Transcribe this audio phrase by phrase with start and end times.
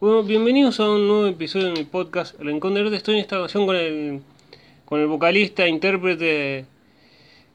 [0.00, 3.66] Bueno, bienvenidos a un nuevo episodio de mi podcast El Encontro Estoy en esta ocasión
[3.66, 4.20] con el,
[4.84, 6.66] con el vocalista, intérprete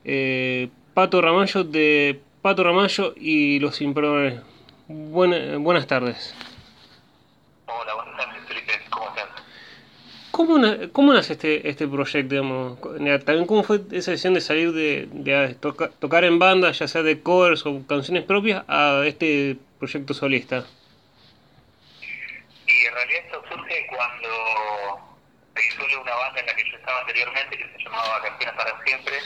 [0.05, 4.41] eh, Pato Ramallo de Pato Ramallo y Los Imperdonables.
[4.88, 6.33] Buena- buenas tardes.
[7.67, 8.71] Hola, buenas tardes, Felipe.
[8.90, 9.26] ¿Cómo estás?
[10.31, 12.29] ¿Cómo, na- cómo nace este, este proyecto?
[12.35, 12.79] Digamos?
[13.26, 17.03] También cómo fue esa decisión de salir de, de toca- tocar en banda, ya sea
[17.03, 20.66] de covers o canciones propias, a este proyecto solista?
[22.80, 25.20] Y en realidad esto surge cuando
[25.54, 28.84] se disuelve una banda en la que yo estaba anteriormente, que se llamaba Canciones para
[28.86, 29.18] Siempre,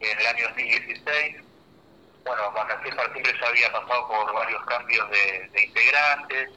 [0.00, 1.36] en el año 2016.
[2.24, 6.50] Bueno, Canciones para Siempre ya había pasado por varios cambios de, de integrantes.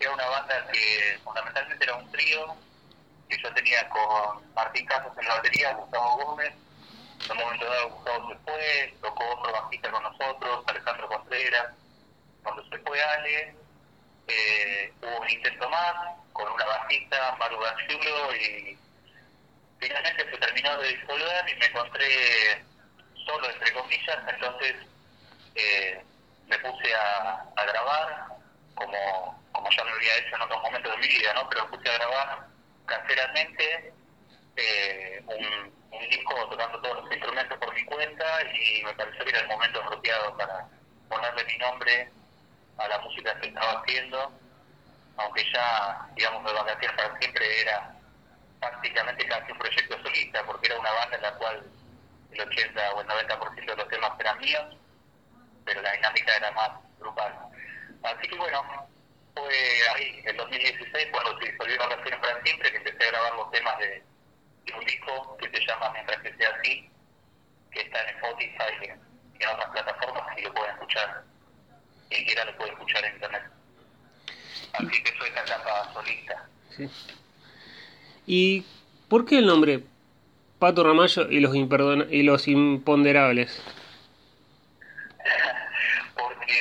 [0.00, 2.56] Era una banda que fundamentalmente era un trío,
[3.28, 6.52] que yo tenía con Martín Casas en la batería, Gustavo Gómez.
[7.26, 11.74] En un momento dado Gustavo se fue, tocó otro bajista con nosotros, Alejandro Contreras.
[12.42, 13.54] Cuando se fue Ale,
[14.28, 15.94] eh, hubo un intento más
[16.32, 18.78] con una bajista, Maru Ganciulo, y
[19.78, 22.64] finalmente se terminó de disolver y me encontré
[23.26, 24.74] solo, entre comillas, entonces
[25.54, 26.02] eh,
[26.46, 28.26] me puse a, a grabar,
[28.74, 31.48] como, como ya lo había hecho en otros momentos de mi vida, ¿no?
[31.48, 32.46] pero puse a grabar
[32.86, 33.92] caseramente
[34.56, 39.40] eh, un disco tocando todos los instrumentos por mi cuenta y me pareció que era
[39.40, 40.68] el momento apropiado para
[41.08, 42.10] ponerle mi nombre
[42.78, 44.32] a la música que estaba haciendo,
[45.16, 47.94] aunque ya, digamos, de vacaciones para siempre era
[48.60, 51.64] prácticamente casi un proyecto solista, porque era una banda en la cual
[52.32, 54.76] el 80 o el 90% de los temas eran míos,
[55.64, 57.34] pero la dinámica era más grupal.
[58.02, 58.88] Así que bueno,
[59.34, 59.54] fue
[59.94, 63.78] ahí, en 2016, cuando se disolvieron Vacaciones para siempre, que empecé a grabar los temas
[63.78, 64.02] de,
[64.74, 66.90] un disco que se llama Mientras que sea así,
[67.70, 68.98] que está en Spotify
[69.38, 71.24] y en otras plataformas y lo pueden escuchar
[72.14, 73.42] quien quiera lo puede escuchar en internet.
[74.72, 76.48] Así que soy esta etapa solista.
[76.76, 76.88] Sí.
[78.26, 78.64] ¿Y
[79.08, 79.84] por qué el nombre
[80.58, 83.62] Pato Ramallo y los, imperdona- y los imponderables?
[86.16, 86.60] Porque,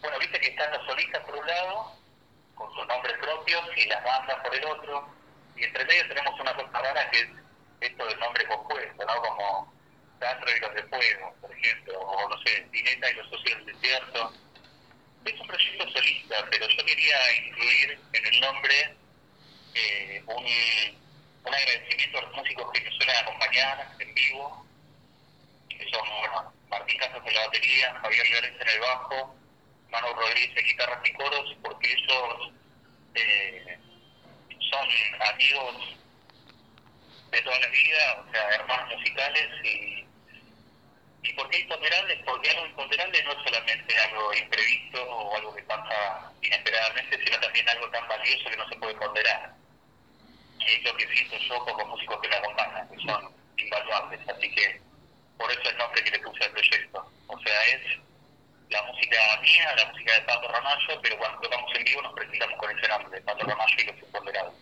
[0.00, 1.92] bueno, viste que están los solistas por un lado,
[2.54, 5.08] con sus nombres propios, y las bandas por el otro,
[5.56, 7.28] y entre medio tenemos una cosa rara que es
[7.80, 9.14] esto del nombre compuesto, ¿no?
[9.22, 9.72] Como
[10.20, 13.74] Sandro y los de Fuego, por ejemplo, o no sé, Dineta y los socios del
[13.74, 14.32] desierto.
[15.24, 18.96] Es un proyecto solista, pero yo quería incluir en el nombre
[19.74, 20.46] eh, un,
[21.44, 24.66] un agradecimiento a los músicos que me suelen acompañar en vivo,
[25.68, 26.08] que son
[26.68, 29.36] Martín Casas en la batería, Javier Llorens en el bajo,
[29.90, 32.52] Manu Rodríguez en guitarras y coros, porque ellos
[33.14, 33.78] eh,
[34.70, 34.88] son
[35.32, 35.96] amigos
[37.30, 40.05] de toda la vida, o sea, hermanos musicales y
[41.28, 45.62] y por qué imponderables, porque algo imponderable no es solamente algo imprevisto o algo que
[45.62, 49.54] pasa inesperadamente, sino también algo tan valioso que no se puede ponderar.
[50.60, 54.20] Que es lo que siento yo con los músicos que me acompañan, que son invaluables.
[54.28, 54.80] Así que
[55.38, 57.10] por eso el nombre que le puse al proyecto.
[57.28, 57.82] O sea, es
[58.70, 62.58] la música mía, la música de Pato Ramallo, pero cuando tocamos en vivo nos presentamos
[62.58, 64.54] con ese nombre, Pato Ramallo y los imponderables.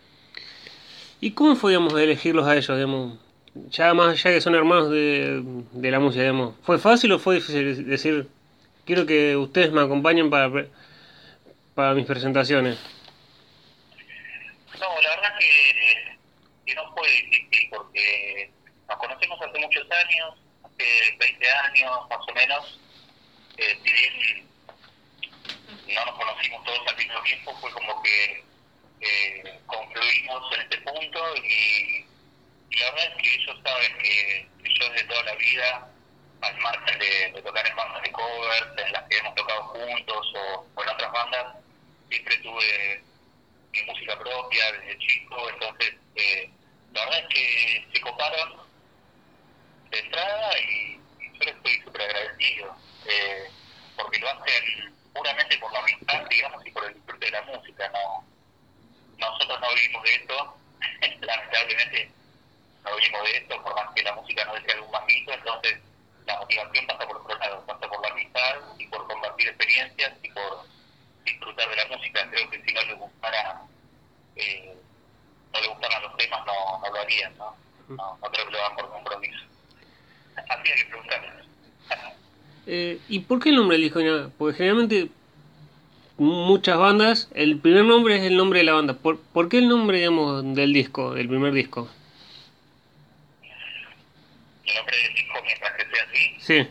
[1.21, 3.24] ¿Y cómo fue, digamos, elegirlos a ellos, digamos?
[3.55, 6.55] Ya más allá que son hermanos de, de la música, digamos.
[6.63, 8.27] ¿Fue fácil o fue difícil decir,
[8.85, 10.67] quiero que ustedes me acompañen para,
[11.73, 12.77] para mis presentaciones?
[14.77, 18.51] No, la verdad que, no fue difícil porque
[18.89, 22.79] nos conocemos hace muchos años, hace 20 años más o menos.
[23.57, 24.47] Eh, si bien
[25.95, 28.43] no nos conocimos todos al mismo tiempo, fue como que
[28.99, 32.04] eh, concluimos en este punto y
[32.79, 35.89] la verdad es que ellos saben que, yo desde toda la vida,
[36.41, 40.33] al margen de, de tocar en bandas de covers, en las que hemos tocado juntos
[40.35, 41.55] o, o en otras bandas,
[42.09, 43.03] siempre tuve
[43.71, 46.49] mi música propia desde chico, entonces eh,
[46.93, 48.57] la verdad es que se coparon
[49.89, 52.75] de entrada y, y yo les estoy súper agradecido,
[53.05, 53.49] eh,
[53.95, 57.89] porque lo hacen puramente por la amistad, digamos, y por el disfrute de la música,
[57.89, 58.25] no
[59.17, 60.57] nosotros no vivimos de esto,
[61.21, 62.11] lamentablemente
[62.85, 65.79] no de esto, por más que la música nos deje algún manguito, entonces
[66.25, 70.29] la motivación pasa por otro lado, pasa por la amistad y por compartir experiencias y
[70.29, 70.65] por
[71.23, 72.29] disfrutar de la música.
[72.29, 73.61] Creo que si no les gustara,
[74.35, 74.73] eh,
[75.53, 77.55] no les gustaran los temas, no, no lo harían, ¿no?
[77.89, 78.17] ¿no?
[78.21, 79.43] No creo que lo hagan por compromiso.
[80.35, 81.45] Así hay que preguntarles.
[82.67, 83.99] Eh, ¿Y por qué el nombre del disco?
[83.99, 85.09] Mira, Porque generalmente
[86.17, 88.95] muchas bandas, el primer nombre es el nombre de la banda.
[88.95, 91.89] ¿Por, por qué el nombre, digamos, del disco, del primer disco?
[94.75, 96.69] Nombre del disco, mientras que sea así, Sí.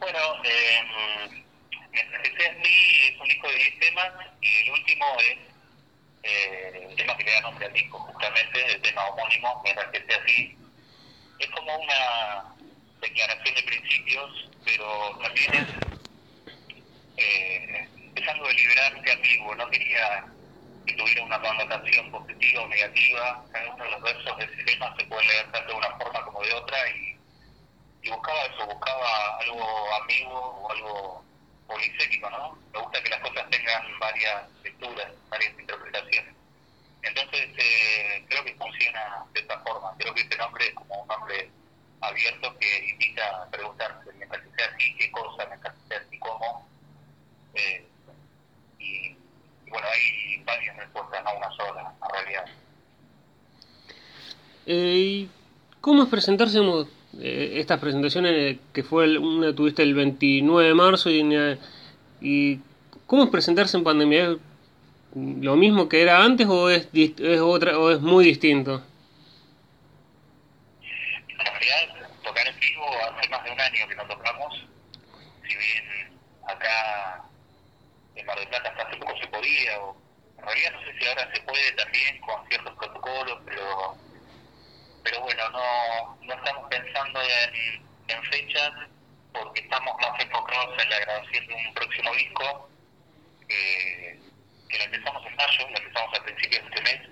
[0.00, 1.44] Bueno, eh,
[1.90, 5.38] mientras que sea así, es un disco de 10 temas y el último es
[6.22, 9.98] eh, el tema que le da nombre al disco, justamente, el tema homónimo, mientras que
[9.98, 10.56] esté así.
[11.38, 12.54] Es como una
[13.00, 15.68] declaración de principios, pero también es,
[17.18, 19.54] eh, es algo deliberante ambiguo.
[19.54, 20.24] No quería
[20.96, 23.44] tuviera una connotación positiva o negativa.
[23.52, 26.24] Cada uno de los versos de ese tema se puede leer tanto de una forma
[26.24, 27.18] como de otra y,
[28.08, 31.24] buscaba eso, buscaba algo ambiguo o algo
[31.66, 32.58] polisémico, ¿no?
[32.72, 36.34] Me gusta que las cosas tengan varias lecturas, varias interpretaciones.
[37.02, 39.94] Entonces, eh, creo que funciona de esta forma.
[39.98, 41.50] Creo que este nombre es como un nombre
[42.00, 46.68] abierto que invita a preguntarse, mientras que así, qué cosa, mientras que así, cómo.
[47.54, 47.86] Eh,
[48.78, 49.17] y,
[49.70, 52.44] bueno, hay varias respuestas, no una sola, en realidad.
[54.66, 55.26] Eh,
[55.80, 56.58] ¿Cómo es presentarse
[57.20, 61.22] eh, estas presentaciones que fue una tuviste el 29 de marzo y,
[62.20, 62.60] y
[63.06, 64.36] cómo es presentarse en pandemia?
[65.14, 68.82] lo mismo que era antes o es, es otra o es muy distinto?
[71.28, 74.66] En realidad, tocar en vivo hace más de un año que no tocamos.
[75.48, 77.24] Si bien acá
[78.16, 78.98] en Mar del Plata hasta hace
[79.80, 79.96] o
[80.38, 83.96] en realidad no sé si ahora se puede también con ciertos protocolos, pero
[85.02, 88.72] pero bueno, no, no estamos pensando en, fechas
[89.32, 92.68] porque estamos más enfocados en la grabación de un próximo disco.
[93.48, 94.20] Eh,
[94.68, 97.08] que la empezamos en mayo, la empezamos a principios de este mes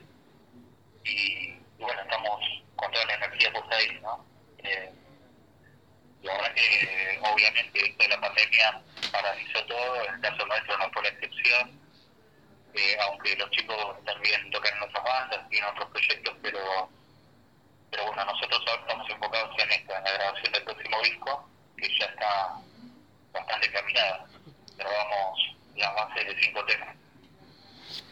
[1.05, 2.41] y, bueno, estamos
[2.77, 4.27] con toda la energía puesta ahí, ¿no?
[4.59, 4.93] Eh,
[6.23, 8.83] la verdad que obviamente esto de la pandemia
[9.13, 11.81] paralizó todo, el caso nuestro no fue la excepción,
[13.01, 16.59] aunque los chicos también tocan en otras bandas, tienen otros proyectos, pero
[17.91, 21.89] pero bueno, nosotros ahora estamos enfocados en esto, en la grabación del próximo disco, que
[21.99, 22.61] ya está
[23.33, 24.27] bastante caminada.
[24.77, 26.97] Grabamos las bases de cinco temas.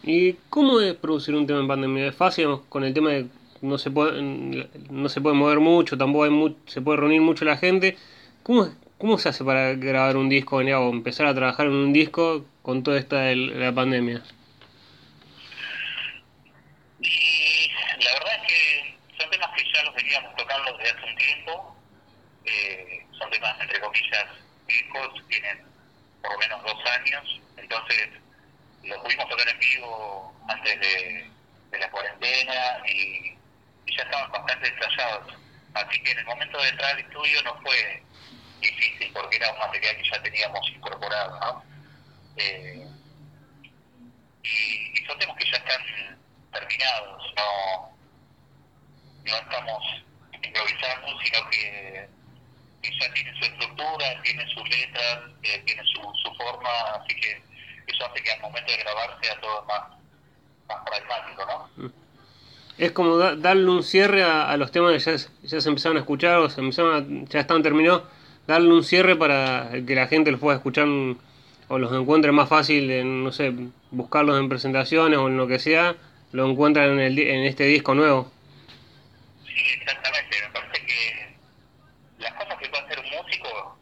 [0.02, 2.08] ¿Y cómo es producir un tema en pandemia?
[2.08, 3.26] ¿Es fácil con el tema de
[3.62, 7.56] no se puede no se puede mover mucho, tampoco hay se puede reunir mucho la
[7.56, 7.96] gente?
[8.42, 8.68] ¿Cómo,
[8.98, 12.82] cómo se hace para grabar un disco o empezar a trabajar en un disco con
[12.82, 14.22] toda esta de la pandemia?
[17.00, 17.70] Y
[18.04, 21.76] la verdad es que son temas que ya los veníamos tocando desde hace un tiempo.
[22.44, 24.26] Eh, son temas, entre comillas,
[24.66, 25.62] discos, tienen
[26.20, 27.40] por lo menos dos años.
[27.56, 28.10] Entonces,
[28.82, 31.30] lo pudimos tocar en vivo antes de,
[31.78, 33.36] la cuarentena y,
[33.96, 35.34] ya estaban bastante ensayados.
[35.74, 38.02] Así que en el momento de entrar al estudio no fue
[38.60, 41.64] difícil porque era un material que ya teníamos incorporado, ¿no?
[42.36, 42.86] Eh,
[44.42, 46.18] y, son temas que ya están
[46.52, 47.98] terminados, no,
[49.24, 50.04] no estamos
[50.42, 52.08] improvisando, sino que,
[53.00, 57.42] ya tienen su estructura, tienen sus letras, eh, tienen su, su forma, así que
[57.86, 59.82] eso hace que al momento de grabar sea todo más,
[60.68, 62.03] más pragmático, ¿no?
[62.76, 66.50] Es como darle un cierre a, los temas que ya, se empezaron a escuchar o
[66.50, 68.02] se empezaron ya están terminados,
[68.46, 70.88] darle un cierre para que la gente los pueda escuchar
[71.68, 73.52] o los encuentre más fácil en, no sé,
[73.90, 75.94] buscarlos en presentaciones o en lo que sea,
[76.32, 78.30] lo encuentran en, el, en este disco nuevo.
[79.46, 79.54] Sí.
[79.86, 81.36] Me parece que
[82.18, 83.78] las cosas que puede hacer un músico,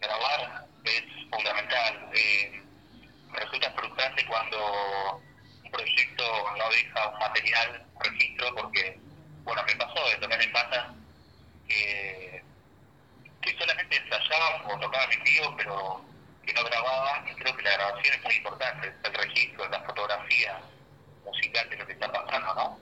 [0.00, 2.10] grabar, es fundamental.
[2.12, 2.62] Eh,
[3.32, 5.22] resulta frustrante cuando
[5.64, 6.24] un proyecto
[6.58, 8.98] no deja un material, un registro, porque,
[9.44, 10.94] bueno, me pasó, de también me pasa,
[11.68, 12.42] que,
[13.42, 16.04] que solamente ensayaban o tocaban en vivo, pero
[16.44, 20.60] que no grababan, y creo que la grabación es muy importante, el registro, la fotografía
[21.24, 22.78] musical de lo que está pasando, ¿no?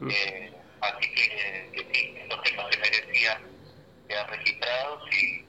[0.00, 0.10] Mm.
[0.10, 3.42] Eh, así que, que, sí, estos temas se merecían
[4.08, 5.44] quedar registrados y,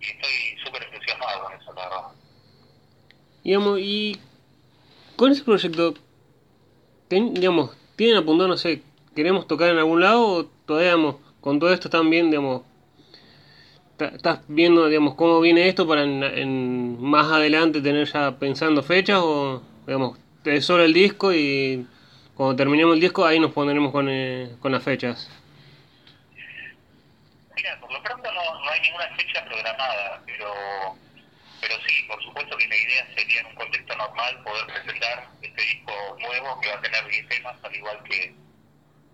[0.00, 2.02] y estoy súper entusiasmado con eso, la verdad.
[3.44, 4.20] Digamos, y
[5.16, 5.94] con ese proyecto,
[7.08, 8.82] digamos, ¿tienen apuntado, no sé,
[9.14, 12.62] queremos tocar en algún lado o todavía, digamos, con todo esto están bien, digamos,
[13.98, 19.62] estás viendo, digamos, cómo viene esto para en, más adelante tener ya pensando fechas o,
[19.86, 21.86] digamos, es solo el disco y
[22.34, 25.30] cuando terminemos el disco ahí nos pondremos con, eh, con las fechas?
[27.54, 30.96] Mira, por lo pronto no, no hay ninguna fecha programada, pero
[31.60, 35.62] pero sí, por supuesto que la idea sería en un contexto normal poder presentar este
[35.62, 38.34] disco nuevo que va a tener 10 temas, al igual que,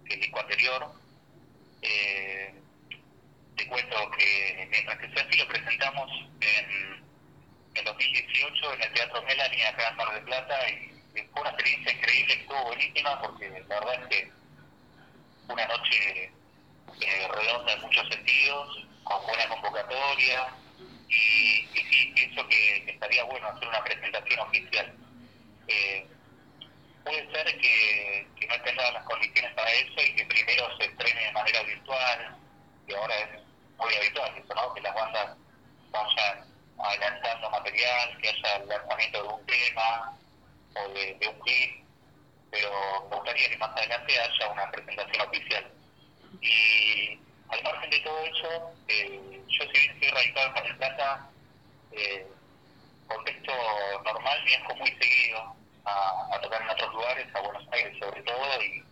[0.07, 0.93] el disco anterior.
[1.81, 2.55] Eh,
[3.57, 7.05] te cuento que mientras que así lo presentamos en,
[7.75, 10.89] en 2018 en el Teatro Melanie acá en Mar del Plata y,
[11.33, 14.33] fue una experiencia increíble, estuvo buenísima porque la verdad es que
[15.49, 16.33] una noche
[17.01, 20.55] eh, redonda en muchos sentidos, con buena convocatoria,
[21.09, 24.95] Y, y sí, pienso que, estaría bueno hacer una presentación oficial.
[25.69, 26.07] Eh,
[27.05, 30.85] puede ser que, que no estén dadas las condiciones para eso y que primero se
[30.87, 32.37] estrene de manera virtual,
[32.87, 33.42] que ahora es
[33.83, 34.75] muy habitual eso, ¿no?
[34.75, 35.37] Que las bandas
[35.91, 36.45] vayan
[36.79, 40.17] adelantando material, que haya el lanzamiento de un tema
[40.75, 41.85] o de, un clip,
[42.51, 42.71] pero
[43.11, 45.71] me gustaría que más adelante haya una presentación oficial.
[46.41, 51.31] Y al margen de todo eso, eh, yo si bien estoy radicado en Mar Plata,
[51.93, 52.27] eh,
[53.07, 53.53] contexto
[54.05, 58.83] normal, viajo muy seguido a, tocar en otros lugares, a Buenos Aires sobre todo, y,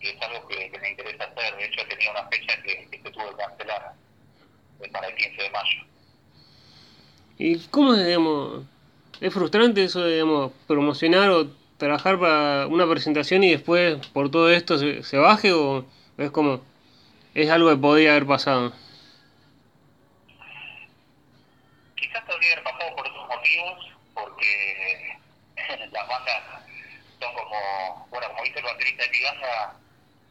[0.00, 1.56] es algo que, me interesa hacer.
[1.56, 3.92] De hecho, tenía una fecha que, que se tuvo que cancelar
[4.88, 5.78] para el 15 de mayo.
[7.38, 8.64] ¿Y cómo es, digamos,
[9.20, 14.50] es frustrante eso de, digamos, promocionar o trabajar para una presentación y después por todo
[14.50, 15.86] esto se, se baje o
[16.18, 16.62] es como,
[17.34, 18.72] es algo que podría haber pasado?
[21.96, 25.18] Quizás podría haber pasado por otros motivos, porque
[25.92, 26.42] las bandas
[27.18, 29.76] son como, bueno, como dice el baterista de banda,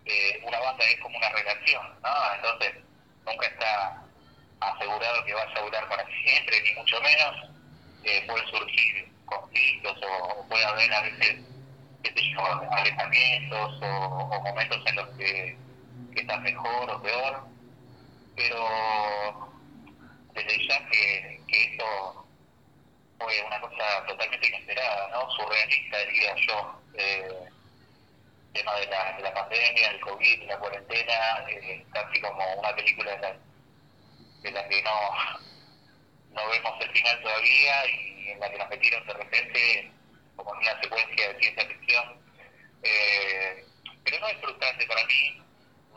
[0.06, 2.36] eh, una banda es como una relación, ¿no?
[2.36, 2.84] Entonces,
[3.26, 4.04] nunca está
[4.60, 7.50] asegurado que vaya a durar para siempre, ni mucho menos.
[8.04, 11.42] Eh, pueden surgir conflictos o, puede haber a veces,
[12.04, 15.58] qué sé yo, alejamientos o, momentos en los que,
[16.14, 17.44] que estás mejor o peor.
[18.36, 19.52] Pero
[20.34, 22.26] desde ya que, que esto
[23.20, 25.30] fue una cosa totalmente inesperada, ¿no?
[25.32, 26.82] Surrealista, diría yo.
[26.96, 27.50] Eh,
[28.54, 33.12] tema de la, de la pandemia, el COVID, la cuarentena, eh, casi como una película
[33.12, 33.36] de la
[34.42, 35.12] de la que no,
[36.32, 39.92] no vemos el final todavía y en la que nos metieron de repente
[40.36, 42.22] como en una secuencia de ciencia ficción.
[42.84, 43.66] Eh,
[44.04, 45.42] pero no es frustrante para mí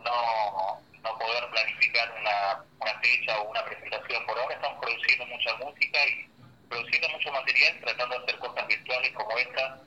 [0.04, 4.26] no, no poder planificar una, una fecha o una presentación.
[4.26, 6.28] Por ahora estamos produciendo mucha música y
[6.68, 9.80] produciendo mucho material, tratando de hacer cosas virtuales como esta,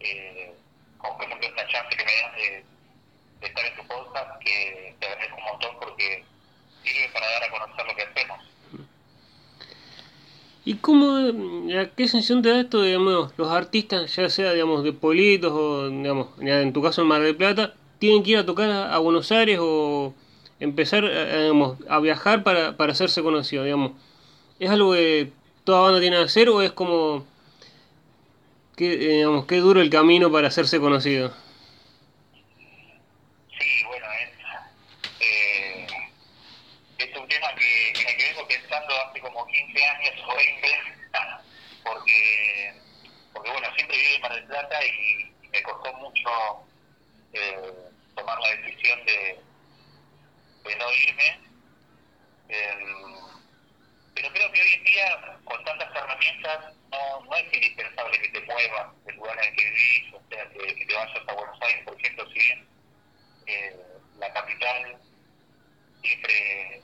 [0.00, 0.54] eh,
[0.98, 2.64] como por ejemplo esta chance que me das de,
[3.40, 6.24] de estar en tu podcast, que te agradezco un montón porque
[7.12, 8.38] para dar a conocer lo que hacemos.
[10.64, 15.52] ¿Y cómo, qué sensación te da esto, digamos, los artistas, ya sea, digamos, de Politos
[15.52, 18.98] o, digamos, en tu caso en Mar del Plata, tienen que ir a tocar a,
[18.98, 20.12] Buenos Aires o
[20.58, 23.92] empezar, eh, digamos, a viajar para, para hacerse conocido, digamos?
[24.58, 25.30] ¿Es algo que
[25.62, 27.24] toda banda tiene que hacer o es como,
[28.76, 31.32] que, eh, digamos, qué duro el camino para hacerse conocido?
[39.08, 40.68] hace como 15 años o 20,
[41.84, 42.72] porque,
[43.32, 46.30] porque bueno, siempre viví en Mar del Plata y, me costó mucho
[47.32, 47.72] eh,
[48.14, 49.40] tomar la decisión de,
[50.64, 51.40] de no irme.
[52.48, 53.16] Em,
[54.14, 58.40] pero creo que hoy en día, con tantas herramientas, no, no es indispensable que te
[58.42, 61.84] muevas del lugar en el que vivís, o sea, que, te vayas a Buenos Aires,
[61.84, 62.68] por ejemplo, si bien
[63.46, 63.76] eh,
[64.18, 64.98] la capital
[66.02, 66.82] siempre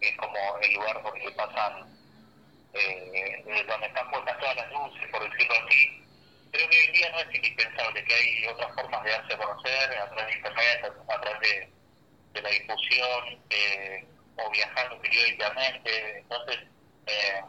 [0.00, 1.99] es como el lugar el pasan,
[2.72, 6.04] eh, donde están puestas todas las luces, por decirlo así.
[6.52, 9.36] Creo que hoy en día no es indispensable, que hay otras formas de darse a
[9.38, 11.70] conocer a través de internet, a, través
[12.32, 14.04] de, la difusión, eh,
[14.36, 16.18] o viajando periódicamente.
[16.18, 16.58] Entonces,
[17.06, 17.42] eh,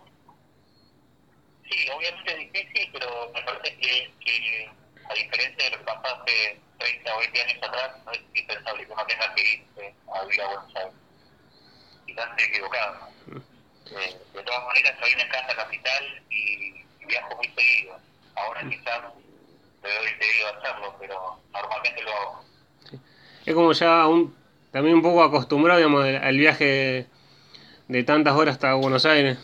[1.69, 4.71] sí, obviamente es difícil, pero me parece que,
[5.09, 8.85] a diferencia de lo que pasó hace 30 o 20 años atrás, no es indispensable
[8.85, 11.01] que uno tenga que irse a vivir a Buenos Aires
[12.05, 13.07] quizás equivocado.
[13.91, 16.73] Eh, de todas maneras, hoy me encanta Capital y,
[17.05, 17.99] viajo muy seguido.
[18.35, 19.01] Ahora quizás
[19.83, 22.45] me doy seguido a hacerlo, pero normalmente lo hago.
[23.45, 24.35] Es como ya un,
[24.71, 27.07] también un poco acostumbrado digamos, al viaje
[27.87, 29.37] de, tantas horas hasta Buenos Aires.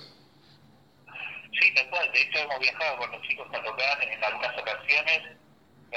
[1.59, 2.09] Sí, tal cual.
[2.13, 5.23] De hecho, hemos viajado con los chicos a tocar en algunas ocasiones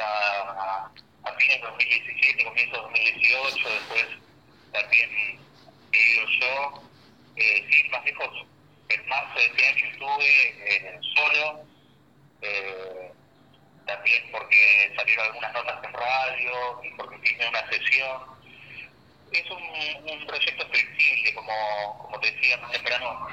[0.01, 0.91] a,
[1.23, 4.07] a fines de 2017, comienzo de 2018, después
[4.73, 5.11] también
[5.93, 6.90] he ido yo,
[7.41, 8.47] eh, sí, más lejos,
[8.91, 11.65] en marzo de este año estuve eh, solo,
[12.43, 13.13] eh,
[13.87, 18.23] también porque salieron algunas notas en radio y porque tiene una sesión.
[19.33, 23.29] Es un, proyecto flexible, como, como te decía más temprano,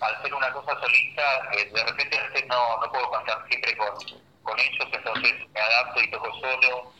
[0.00, 3.94] al ser una cosa solista, eh, de repente a no, no puedo contar siempre con,
[4.42, 6.92] con ellos, entonces me adapto y toco solo,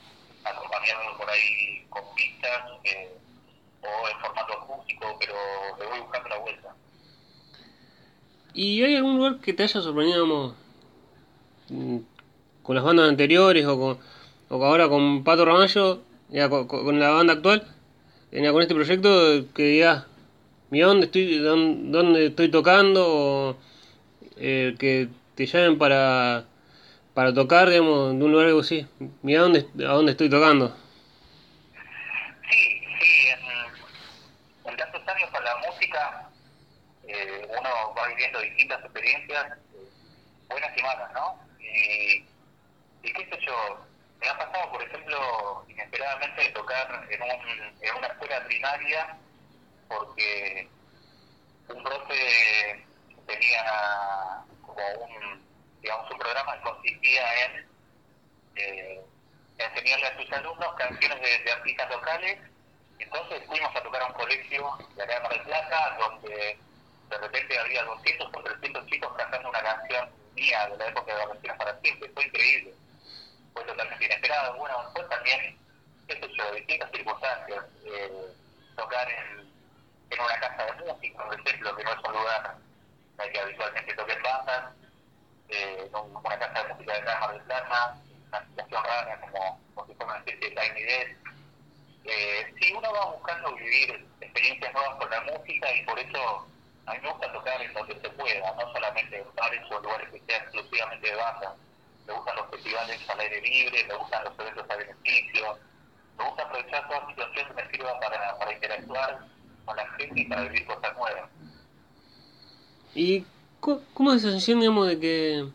[0.45, 2.63] acompañado por ahí con pistas.
[2.85, 3.20] Eh,
[3.83, 5.35] o en formato acústico, pero
[5.79, 6.75] le voy buscando la vuelta.
[8.55, 10.55] ¿Y hay algún lugar que te haya sorprendido
[11.69, 11.99] mm,
[12.63, 13.99] con las bandas anteriores o con,
[14.49, 16.03] o ahora con Pato Ramallo,
[16.69, 17.67] con, la banda actual,
[18.31, 20.07] con este proyecto que ya
[20.71, 23.57] mira dónde estoy, dónde, dónde estoy tocando, o
[24.37, 26.45] eh, que te llamen para,
[27.15, 28.87] para tocar, digamos, de un lugar algo así.
[29.23, 30.75] Mira dónde, a dónde estoy tocando.
[32.51, 36.31] Sí, sí, en, en tantos años con la música
[37.07, 37.49] eh,
[37.97, 39.59] va viviendo distintas experiencias,
[40.49, 41.41] buenas y malas, ¿no?
[41.61, 42.25] Y,
[43.03, 43.87] qué sé yo,
[44.21, 49.17] me ha pasado, por ejemplo, inesperadamente tocar en, un, en una escuela primaria
[49.89, 50.69] porque
[51.69, 52.87] un profe
[53.27, 55.45] tenía como un,
[55.81, 57.69] digamos, un programa que consistía en
[58.57, 59.01] eh,
[59.59, 62.39] enseñarle a sus alumnos canciones de, artistas locales.
[62.99, 66.59] Entonces fuimos a tocar a un colegio de acá de Plata, donde
[67.11, 71.27] de repente había 200 o 300 chicos cantando una canción mía de la época de
[71.27, 72.09] Vacaciones para siempre.
[72.15, 72.75] Fue increíble.
[73.53, 74.57] Fue totalmente inesperado.
[74.57, 75.59] Bueno, fue también,
[76.07, 77.65] qué sé yo, distintas circunstancias.
[77.85, 78.27] Eh,
[78.77, 79.51] tocar en,
[80.11, 82.57] en una casa de música, por ejemplo, que no es un lugar
[83.29, 84.73] que habitualmente toquen bandas,
[85.49, 87.97] eh, una casa de música de acá de Plata,
[88.29, 91.19] una situación rara como, como si fuera una especie de Tiny Desk.
[92.05, 96.47] Eh, sí, uno va buscando vivir experiencias nuevas con la música y por eso
[96.87, 100.09] a mí me gusta tocar en donde se pueda, no solamente en bares o lugares
[100.11, 101.57] que sean exclusivamente de banda.
[102.07, 105.59] Me gustan los festivales al aire libre, me gustan los eventos a beneficio,
[106.19, 109.27] me gusta aprovechar toda situación que me sirva para, para interactuar
[109.65, 111.31] con la gente y para vivir cosas nuevas.
[112.95, 113.25] ¿Y
[113.61, 115.47] cómo es esa sensación, digamos, de que,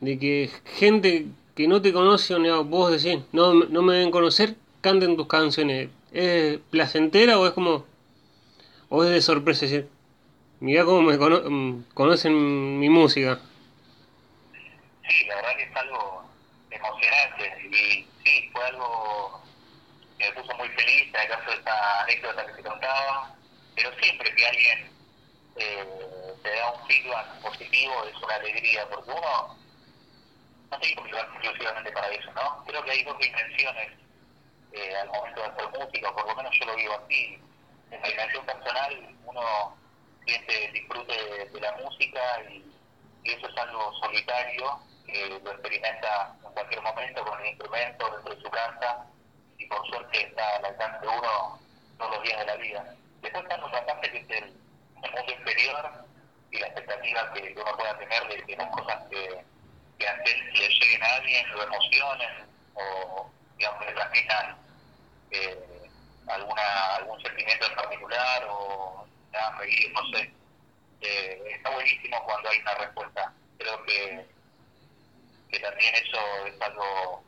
[0.00, 4.56] de que gente que no te conoce, digamos, vos decís, no, no me deben conocer,
[4.80, 5.88] canten tus canciones?
[6.12, 7.84] ¿Es placentera o es como,
[8.88, 9.88] o es de sorpresa decir,
[10.60, 13.38] mirá cómo me cono conocen mi música?
[15.08, 16.24] Sí, la verdad que es algo
[16.70, 19.42] emocionante y sí, fue algo
[20.18, 23.34] que me puso muy feliz, en el caso de esta anécdota que te contaba,
[23.74, 24.90] pero siempre que alguien
[25.56, 25.84] eh,
[26.42, 29.56] te da un feedback positivo es una alegría, porque uno
[30.70, 32.64] no tiene que lugar exclusivamente para eso, ¿no?
[32.66, 33.92] Creo que hay dos dimensiones
[34.72, 37.38] eh, al momento de hacer música, por lo menos yo lo vivo así.
[37.90, 39.77] En la dimensión personal uno
[40.34, 42.64] el disfrute de, de la música y,
[43.24, 48.40] eso es algo solitario que lo experimenta en cualquier momento con el instrumento dentro de
[48.40, 49.04] su casa
[49.58, 51.60] y por suerte está al alcance de uno
[51.98, 52.94] todos los días de la vida.
[53.20, 54.54] Después está otra parte que es el,
[54.94, 56.04] mundo inferior
[56.50, 59.44] y la expectativa que uno pueda tener de que las cosas que,
[59.98, 64.56] que antes le lleguen a alguien, lo emocionen o digamos le transmitan
[65.32, 65.90] eh,
[66.28, 69.06] alguna algún sentimiento en particular o
[69.58, 70.30] reír, no sé.
[71.00, 73.34] Eh, está buenísimo cuando hay una respuesta.
[73.58, 74.26] Creo que,
[75.50, 77.22] que también eso es algo,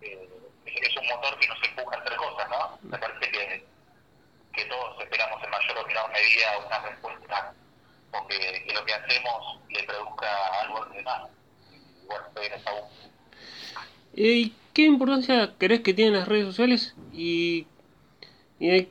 [0.00, 0.28] eh,
[0.66, 2.78] es un motor que nos empuja a hacer cosas, ¿no?
[2.82, 3.72] Me parece que
[4.52, 7.54] que todos esperamos en mayor o menor medida una respuesta
[8.12, 11.22] o que, que lo que hacemos le produzca algo a los demás.
[11.70, 13.10] Y bueno, esa búsqueda.
[14.14, 16.94] ¿Y qué importancia crees que tienen las redes sociales?
[17.12, 17.66] ¿Y,
[18.60, 18.88] y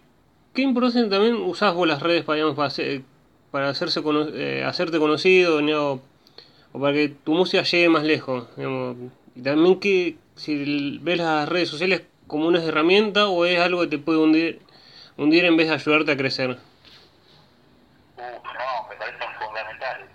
[0.53, 3.01] qué importancia también usás vos las redes para, hacer,
[3.51, 5.61] para hacerse cono eh, hacerte conocido
[6.73, 8.47] o para que tu música llegue más lejos?
[9.35, 13.87] Y también que si ves las redes sociales como una herramienta o es algo que
[13.87, 14.61] te puede hundir
[15.17, 16.57] hundir en vez de ayudarte a crecer?
[18.17, 20.09] No, me parecen fundamentales.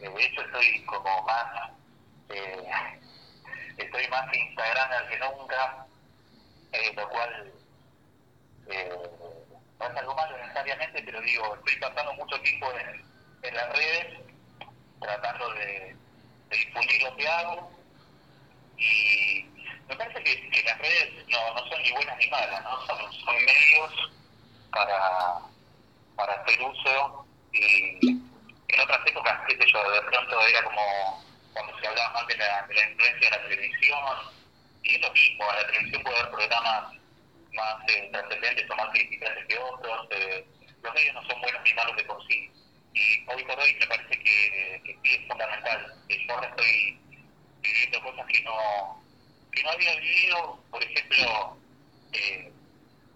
[0.00, 1.70] Eh, de hecho, estoy como más.
[2.28, 2.68] Eh,
[3.78, 5.86] estoy más Instagram que nunca,
[6.96, 7.52] lo cual
[8.68, 8.98] eh,
[9.84, 14.20] algo malo necesariamente, pero digo, estoy pasando mucho tiempo en, las redes
[15.00, 15.96] tratando de,
[16.50, 17.70] difundir lo que hago
[18.78, 19.44] y
[19.88, 22.86] me parece que, que las redes no, no son ni buenas ni malas, ¿no?
[22.86, 24.12] son, son medios
[24.70, 25.40] para,
[26.16, 27.98] para hacer uso y
[28.68, 32.36] en otras épocas, qué sé yo, de pronto era como cuando se hablaba más de
[32.36, 33.98] la, de la influencia de la televisión
[34.82, 37.03] y es lo mismo, la televisión puede haber programas
[37.54, 40.44] más eh, trascendentes o más criticantes que otros, eh,
[40.82, 42.50] los medios no son buenos ni malos de por sí
[42.94, 46.98] y hoy por hoy me parece que, sí es fundamental, que yo ahora estoy
[47.60, 49.04] viviendo cosas que no,
[49.52, 51.58] que no había vivido, por ejemplo,
[52.12, 52.52] eh,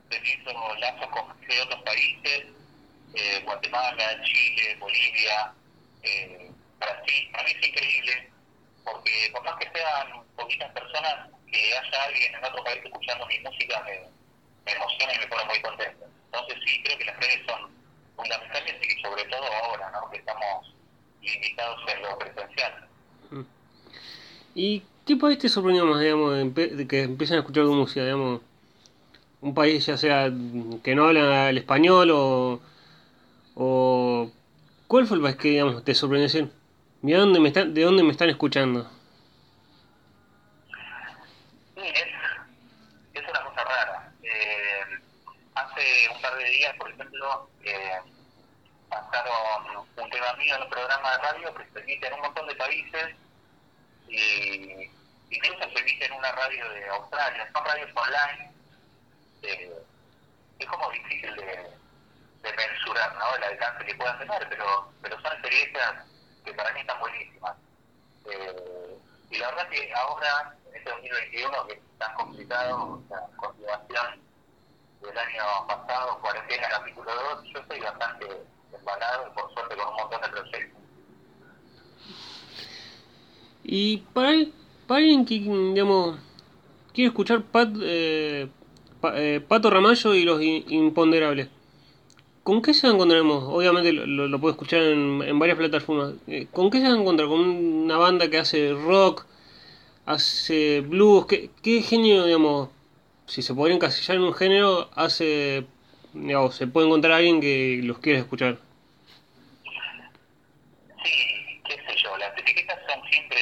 [0.08, 2.46] teniendo lazos con de otros países,
[3.14, 5.52] eh, Guatemala, Chile, Bolivia,
[6.02, 7.28] eh, Brasil.
[7.30, 8.32] Para mí es increíble,
[8.84, 13.38] porque por más que sean poquitas personas, que haya alguien en otro país escuchando mi
[13.38, 14.17] música me,
[14.68, 16.04] me emociona y me pone muy contento.
[16.26, 17.70] Entonces sí, creo que las redes son
[18.16, 20.10] fundamentales y sobre todo ahora, ¿no?
[20.10, 20.74] que estamos
[21.22, 22.88] limitados en lo presencial.
[24.54, 28.40] ¿Y qué país te sorprendió más, digamos, de que empiecen a escuchar tu música, digamos?
[29.40, 30.32] un país ya sea
[30.82, 32.60] que no habla el español o,
[33.60, 34.30] ¿O
[34.86, 36.48] cuál fue el país que digamos, te sorprendió decir,
[37.02, 38.88] mira dónde me están, de dónde me están escuchando?
[41.74, 42.06] Sí, es,
[43.14, 44.12] es una cosa rara.
[44.22, 45.00] Eh,
[45.56, 45.82] hace
[46.14, 48.00] un par de días, por ejemplo, eh,
[48.88, 52.46] pasaron un tema mío en un programa de radio que se emite en un montón
[52.46, 53.16] de países
[54.08, 54.90] y
[55.30, 57.50] incluso se emite en una radio de Australia.
[57.52, 58.52] Son radios online.
[59.42, 59.72] Eh,
[60.58, 61.70] es como difícil de,
[62.42, 63.36] de mensurar ¿no?
[63.36, 65.94] el alcance que puedan tener, pero, pero son experiencias
[66.44, 67.56] que para mí están buenísimas.
[68.30, 68.98] Eh,
[69.30, 73.02] y la verdad que ahora, en este 2021, que es tan complicado,
[73.60, 73.86] la
[75.00, 78.26] del año pasado, cuarentena capítulo 2, yo estoy bastante
[78.76, 80.82] embalado por suerte con un montón de proyectos.
[83.64, 84.30] Y para,
[84.88, 86.18] alguien que, digamos,
[86.92, 88.48] quiere escuchar Pat, eh,
[89.00, 91.48] Pa- eh, Pato Ramallo y los imponderables,
[92.42, 93.20] ¿con qué se va a encontrar?
[93.22, 96.14] Obviamente lo, lo, puedo escuchar en, en varias plataformas.
[96.26, 97.28] Eh, ¿Con qué se va a encontrar?
[97.28, 99.26] ¿Con una banda que hace rock,
[100.06, 101.26] hace blues?
[101.26, 102.70] ¿Qué, qué genio, digamos,
[103.28, 105.66] si se podría encasillar en un género, hace,
[106.14, 108.56] digamos, se puede encontrar alguien que los quiere escuchar?
[111.04, 113.38] Sí, qué sé yo, las etiquetas son siempre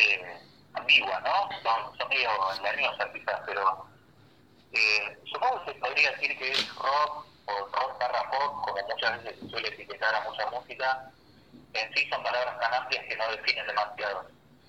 [0.75, 1.49] ambiguas, ¿no?
[1.62, 3.87] Son, son medio engañosas quizás, pero
[4.72, 9.22] eh, supongo que se podría decir que es rock o rock barra pop, como muchas
[9.22, 11.12] veces se suele etiquetar a mucha música.
[11.75, 14.29] En sí son palabras tan amplias que no definen demasiado.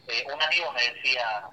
[0.09, 1.49] Eh, un amigo me decía,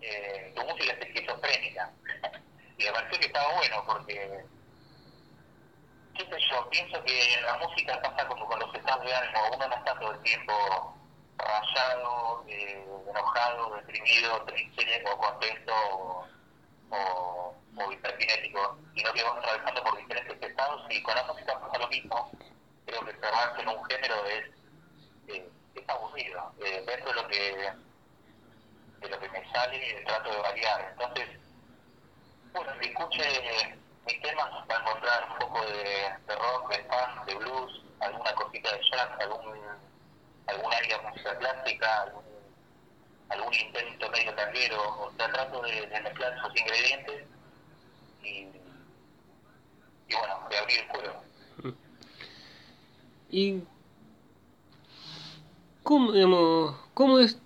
[0.00, 1.90] eh, tu música es esquizofrénica.
[2.78, 4.44] y me pareció que estaba bueno porque
[6.14, 9.68] qué sé yo, pienso que la música pasa como con los estados de ánimo, uno
[9.68, 10.96] no está todo el tiempo
[11.38, 16.26] rayado, eh, enojado, deprimido, triste o contento o,
[16.90, 21.78] o, o hiperkinético, sino que vamos atravesando por diferentes estados y con la música pasa
[21.78, 22.30] lo mismo.
[22.86, 24.44] Creo que cerrarse en un género es,
[25.28, 26.52] eh, es aburrido.
[26.64, 27.72] Eh, dentro de lo que
[29.00, 30.88] de lo que me sale trato de variar.
[30.92, 31.28] Entonces,
[32.52, 33.22] bueno, si escuche
[34.06, 38.72] mis temas va a encontrar un poco de, rock, de funk, de blues, alguna cosita
[38.72, 39.58] de jazz, algún,
[40.46, 42.24] algún área de música clásica, algún,
[43.28, 45.06] algún intento medio tanguero.
[45.06, 47.24] O sea, trato de, mezclar esos ingredientes
[48.24, 48.28] y,
[50.08, 51.22] y bueno, de abrir el juego.
[53.30, 53.62] ¿Y
[55.84, 57.40] cómo, digamos, cómo es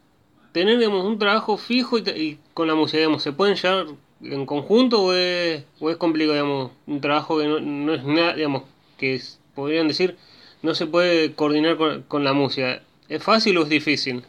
[0.52, 2.98] tener digamos, un trabajo fijo y, y con la música?
[2.98, 3.86] Digamos, ¿Se pueden llevar
[4.32, 5.64] en conjunto o es,
[5.98, 8.64] complicado, digamos, un trabajo que no, es nada, digamos,
[8.98, 9.20] que
[9.54, 10.16] podrían decir,
[10.62, 11.76] no se puede coordinar
[12.08, 12.82] con, la música?
[13.08, 14.24] ¿Es fácil o es difícil?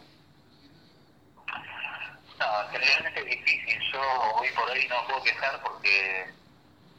[2.39, 3.79] No, generalmente es difícil.
[3.91, 3.99] Yo
[4.39, 6.25] hoy por hoy no puedo quejar porque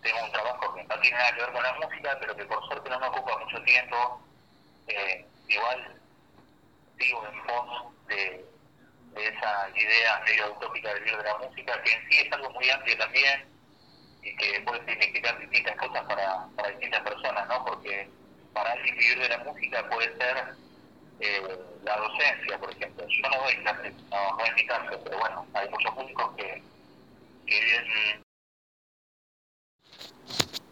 [0.02, 2.66] tengo un trabajo que no tiene nada que ver con la música, pero que por
[2.66, 4.20] suerte no me ocupa mucho tiempo.
[4.88, 5.94] Eh, igual
[6.98, 8.44] sigo en pos de,
[9.14, 12.50] de esa idea medio utópica de vivir de la música, que en sí es algo
[12.50, 13.44] muy amplio también
[14.22, 17.64] y que puede significar distintas cosas para, para distintas personas, ¿no?
[17.64, 18.08] Porque
[18.52, 20.44] para alguien vivir de la música puede ser
[21.20, 23.06] eh, la docencia, por ejemplo.
[23.08, 26.62] Yo no doy clases, no, no es mi caso, pero bueno, hay muchos músicos que,
[27.46, 28.22] que viven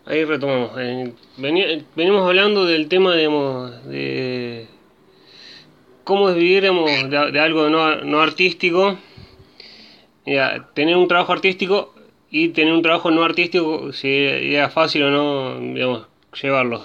[0.09, 0.71] Ahí retomamos.
[0.79, 4.69] Eh, veni- venimos hablando del tema, digamos, de
[6.07, 8.97] cómo es vivir, digamos, de, de algo no, no artístico.
[10.25, 11.95] Ya, tener un trabajo artístico
[12.31, 14.09] y tener un trabajo no artístico, si
[14.55, 16.07] era fácil o no, digamos,
[16.41, 16.85] llevarlo.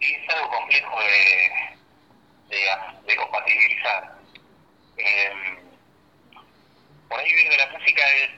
[0.00, 2.60] es algo complejo de, de,
[3.06, 4.14] de compatibilizar.
[4.98, 5.32] Eh,
[7.08, 8.30] por ahí de la música es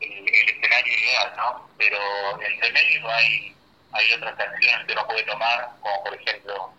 [0.00, 1.68] el, el escenario ideal, ¿no?
[1.76, 1.98] Pero
[2.40, 3.52] entre medio hay,
[3.92, 6.72] hay otras acciones que uno puede tomar, como por ejemplo,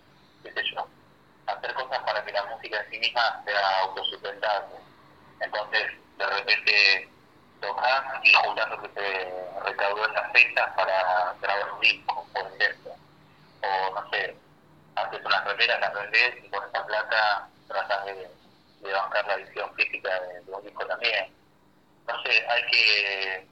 [0.43, 0.87] qué sé yo,
[1.47, 4.75] hacer cosas para que la música en sí misma sea autosustentable.
[5.39, 7.09] Entonces, de repente
[7.61, 12.93] tocas y juntas que se recaudó en las fechas para grabar un disco, por ejemplo
[13.63, 14.35] o no sé,
[14.95, 18.29] haces unas remeras, las vendés y con esa plata tratas de,
[18.81, 21.33] de bancar la edición física de, de un disco también.
[22.23, 23.47] Sé, hay que,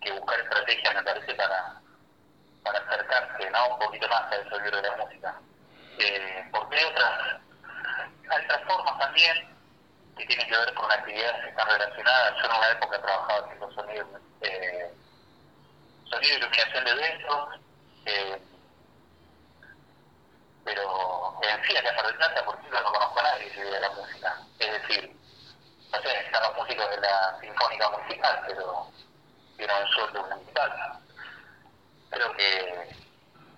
[0.00, 1.80] que buscar estrategias, me parece, para,
[2.62, 3.68] para acercarse ¿no?
[3.74, 5.34] un poquito más a eso de la música.
[6.00, 7.40] Eh, porque hay otras,
[8.24, 9.56] otras formas también
[10.16, 12.34] que tienen que ver con actividades que están relacionadas.
[12.36, 14.06] Yo en una época trabajaba haciendo sonido,
[14.42, 14.92] eh,
[16.10, 17.60] sonido y iluminación de eventos.
[18.06, 18.42] Eh,
[20.64, 23.80] pero en sí acá en Mar Plata, por ejemplo, no conozco a nadie que vive
[23.80, 24.36] la música.
[24.58, 25.16] Es decir,
[25.92, 28.86] no sé, están los músicos de la Sinfónica Musical, pero
[29.56, 31.00] tienen un sueldo musical.
[32.10, 33.07] Creo que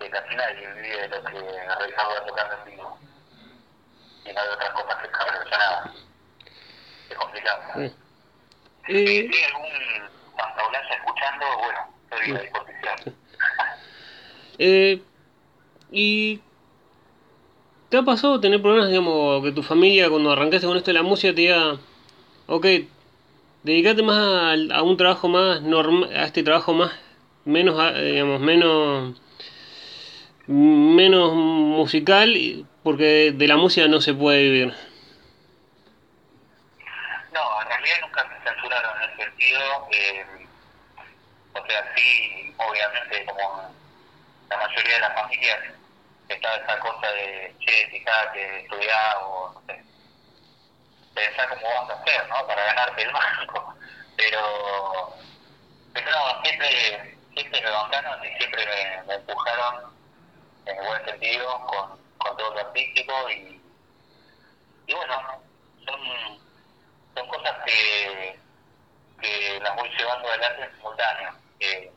[0.01, 2.97] que casi nadie vive de lo que realizaba tocando en vivo.
[4.25, 5.91] Y no hay otras cosas que están relacionadas.
[7.09, 7.61] Es complicado.
[7.75, 7.91] Sí.
[8.87, 9.69] Si Eh, algún
[10.37, 13.15] santaolalla escuchando, bueno, estoy a disposición.
[14.59, 15.01] eh,
[15.91, 16.41] ¿Y
[17.89, 21.03] te ha pasado tener problemas, digamos, que tu familia cuando arrancaste con esto de la
[21.03, 21.77] música te diga,
[22.47, 22.65] ok,
[23.63, 26.91] dedicate más a, un trabajo más normal, a este trabajo más,
[27.43, 29.21] menos, digamos, menos,
[30.51, 34.73] menos musical, porque de la música no se puede vivir.
[37.33, 39.87] No, en realidad nunca me censuraron en ese sentido.
[39.91, 40.25] eh,
[41.53, 43.73] o sea, sí, obviamente, como
[44.49, 45.59] la mayoría de las familias,
[46.29, 49.83] está esa cosa de, che, fijate, estudiar o, no sé,
[51.13, 52.47] pensar cómo vas a hacer, ¿no?
[52.47, 53.75] Para ganarte el banco.
[54.17, 55.15] Pero,
[55.93, 58.65] pero no, siempre, siempre me bancaron y siempre
[59.07, 59.91] me empujaron
[60.65, 63.61] en el buen sentido con, con todo lo artístico y,
[64.87, 65.41] y bueno,
[65.85, 65.99] son,
[67.15, 68.39] son cosas que,
[69.21, 71.33] que las voy llevando adelante en simultáneo.
[71.59, 71.91] Eh,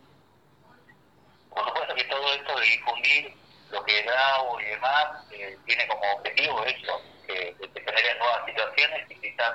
[1.50, 3.36] por supuesto que todo esto de difundir
[3.70, 8.46] lo que grabo y demás eh, tiene como objetivo eso, que, que se generen nuevas
[8.46, 9.52] situaciones y quizás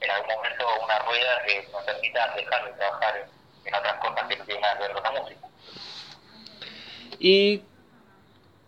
[0.00, 4.28] en algún momento una rueda que nos permita dejar de trabajar en, en otras cosas
[4.28, 5.46] que no tienen nada que ver con la música.
[7.18, 7.62] Y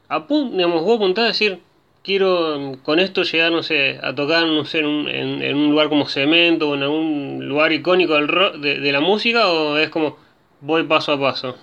[0.09, 1.63] apun- digamos, vos apuntás a decir,
[2.03, 5.71] quiero mm, con esto llegar, no sé, a tocar, no sé, en un, en, un
[5.71, 9.77] lugar como Cemento o en algún lugar icónico del rock, de, de la música, o
[9.77, 10.19] es como
[10.61, 11.57] voy paso a paso.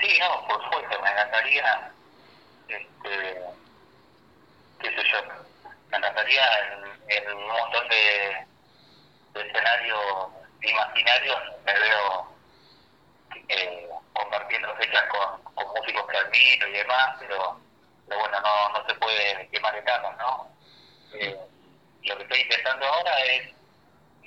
[0.00, 1.92] Sí, no, por supuesto, me encantaría,
[2.68, 3.40] este,
[4.80, 5.18] qué sé yo,
[5.90, 6.42] me encantaría
[7.08, 10.00] en, un montón de, de escenarios
[10.62, 12.26] imaginarios, me veo
[13.48, 15.74] eh, compartiendo fechas con, con
[16.38, 17.60] y demás, pero,
[18.06, 20.48] pero bueno, no, no se puede quemar etapas, ¿no?
[21.14, 21.36] Eh,
[22.02, 23.52] lo que estoy intentando ahora es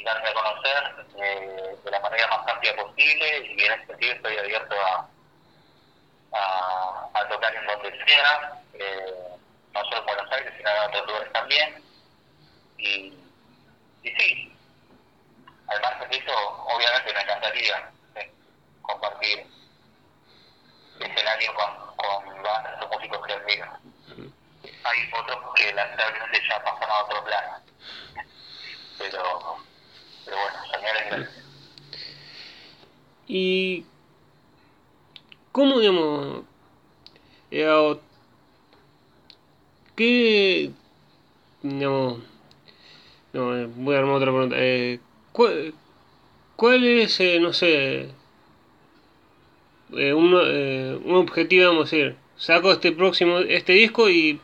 [0.04, 4.38] darme a conocer eh, de la manera más amplia posible y en ese sentido estoy
[4.38, 5.08] abierto a
[6.34, 9.14] a, a tocar en donde sea, eh,
[9.74, 11.84] no solo en Buenos Aires, sino en otros lugares también.
[12.78, 13.14] Y,
[14.04, 14.58] y sí,
[15.68, 16.34] al margen de eso,
[16.66, 18.32] obviamente me encantaría eh,
[18.82, 19.46] compartir
[21.00, 23.66] escenario con, con bandas o músicos que admiro.
[24.84, 27.54] Hay otros que lamentablemente ya pasan a otro plano.
[28.98, 29.58] Pero,
[30.26, 31.30] pero bueno, soñar.
[33.28, 33.86] Y
[35.54, 36.46] ¿Cómo, digamos,
[37.52, 37.96] eh,
[39.96, 40.72] qué,
[41.62, 42.24] digamos,
[43.34, 45.00] no, eh, voy a armar otra pregunta, eh,
[45.32, 45.76] ¿cuál,
[46.56, 48.10] cuál es, eh, no sé,
[49.98, 54.42] eh, un, eh, un objetivo, vamos a decir, saco este próximo, este disco y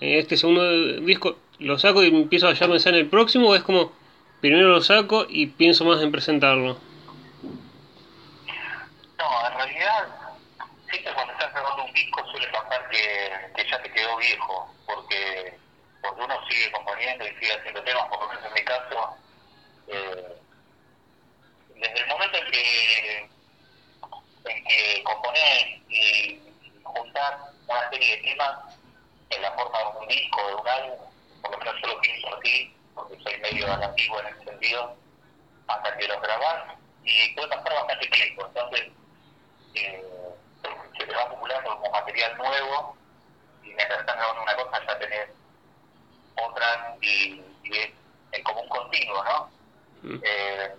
[0.00, 3.54] eh, este segundo disco lo saco y empiezo a ya pensar en el próximo o
[3.54, 3.92] es como,
[4.40, 6.78] primero lo saco y pienso más en presentarlo?
[9.18, 10.08] No, en realidad,
[10.90, 15.58] siempre cuando estás grabando un disco suele pasar que, ya te quedó viejo, porque,
[16.00, 19.16] porque uno sigue componiendo y sigue haciendo temas, por lo menos en mi caso,
[19.88, 20.36] eh,
[21.74, 23.28] desde el momento en que,
[24.44, 26.40] en que componés y
[26.82, 27.34] juntás
[27.66, 28.76] una serie de temas
[29.30, 30.98] en la forma de un disco, de un álbum,
[31.42, 34.96] por lo menos yo lo pienso así, porque soy medio antiguo en ese sentido,
[35.66, 36.74] hasta que los grabás
[37.04, 38.88] y puede pasar bastante tiempo, entonces
[39.74, 40.04] eh,
[40.98, 42.96] se te va acumulando como material nuevo
[43.62, 45.28] y mientras estás grabando una cosa ya tenés
[46.36, 47.90] otras y, y es,
[48.32, 49.50] es como un continuo, ¿no?
[50.02, 50.20] Mm.
[50.22, 50.74] Eh,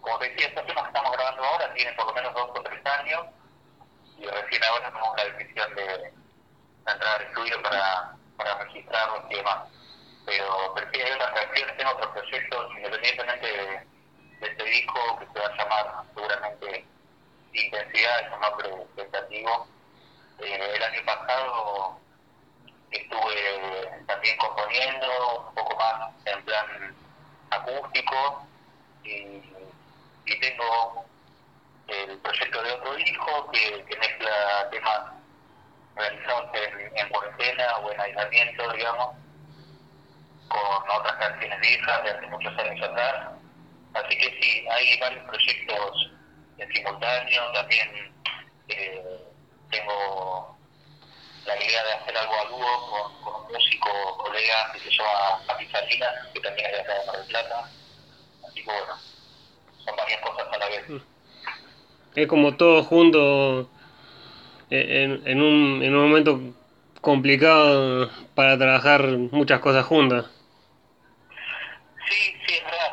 [0.00, 2.62] como te decía, estos temas que estamos grabando ahora tienen por lo menos dos o
[2.62, 3.26] tres años
[4.18, 6.12] y recién ahora tomamos la decisión de
[6.86, 9.68] entrar al estudio para, para registrarlos y demás.
[10.26, 13.90] Pero, pero sí hay otras canciones, tengo otros proyectos independientemente de,
[14.40, 16.86] este disco que se va a llamar seguramente
[17.52, 18.70] Intensidad, es un nombre.
[20.38, 21.98] Eh, el año pasado
[22.90, 26.96] estuve también componiendo un poco más en plan
[27.50, 28.46] acústico
[29.04, 29.42] y,
[30.30, 31.04] y tengo
[31.88, 35.00] el proyecto de otro hijo que, mezcla temas
[35.96, 39.16] realizados en, en cuarentena o en aislamiento, digamos,
[40.48, 43.28] con otras canciones viejas de hace muchos años atrás.
[43.94, 46.10] Así que sí, hay varios proyectos
[46.58, 47.52] en simultáneo.
[47.52, 48.14] También
[48.68, 49.02] eh,
[49.70, 50.56] tengo
[51.44, 55.42] la idea de hacer algo a dúo con, con un músico colega que se llama
[55.46, 57.70] Papi Salinas, que también es de acá de Mar del Plata.
[58.46, 59.09] Así que bueno,
[59.90, 61.02] son varias cosas a la vez.
[62.14, 63.70] Es como todo junto
[64.70, 66.40] en, en, un, en un momento
[67.00, 70.26] complicado para trabajar muchas cosas juntas.
[72.08, 72.92] Sí, sí, es verdad,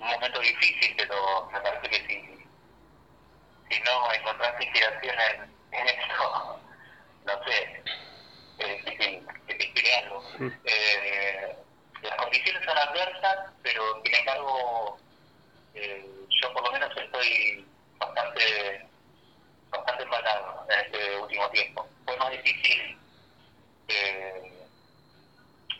[0.00, 6.60] un momento difícil, pero me parece que si, si no encontraste inspiración en, en esto,
[7.26, 7.82] no sé,
[8.58, 10.24] es difícil que te inspire algo.
[10.64, 11.56] Eh,
[12.02, 14.98] las condiciones son adversas, pero sin embargo,
[15.74, 16.06] eh,
[16.40, 17.64] yo por lo menos estoy
[17.98, 18.86] bastante
[19.70, 21.86] bastante embalado en este último tiempo.
[22.04, 22.96] Fue más difícil
[23.88, 24.52] eh,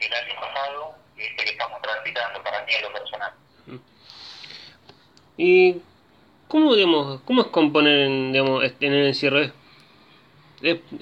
[0.00, 3.32] el año pasado y este que estamos transitando para mí en lo personal.
[5.36, 5.76] ¿Y
[6.48, 9.40] cómo, digamos, cómo es componer en, digamos, en el encierro?
[9.40, 9.52] ¿Es,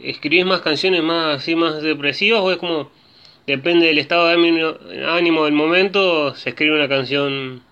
[0.02, 2.90] ¿Escribís más canciones más así más depresivas o es como
[3.46, 7.62] depende del estado de ánimo del momento se escribe una canción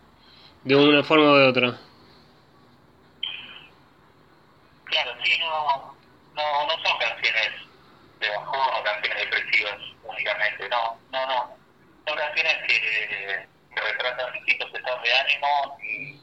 [0.64, 1.78] de una forma o de otra?
[4.84, 5.94] Claro, sí, no,
[6.34, 7.50] no, no son canciones
[8.18, 11.56] de bajón o canciones depresivas únicamente, no, no, no.
[12.06, 16.20] Son canciones que, retratan distintos estados de ánimo y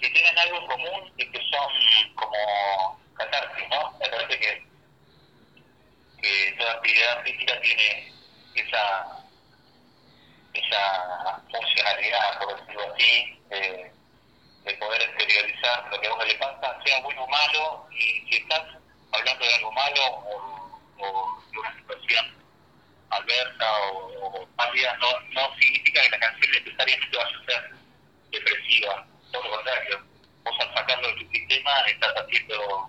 [0.00, 3.92] que tienen algo en común y que son como catarsis, ¿no?
[3.98, 4.66] Me parece que,
[6.22, 8.12] que toda actividad física tiene
[8.54, 9.20] esa
[10.52, 13.92] esa funcionalidad, por decirlo así, de,
[14.64, 18.36] de poder exteriorizar lo que a uno le pasa, sea bueno o malo, y si
[18.36, 18.62] estás
[19.12, 22.34] hablando de algo malo o, o de una situación
[23.10, 27.70] adversa o, o pálida, no, no significa que la canción necesariamente vaya a ser
[28.30, 30.04] depresiva, todo lo contrario.
[30.44, 32.88] Vos al sacarlo de tu sistema estás haciendo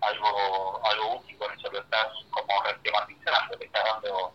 [0.00, 4.34] algo algo útil con eso, lo estás como retematizando, le estás dando